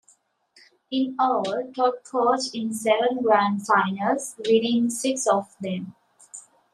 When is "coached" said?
2.05-2.55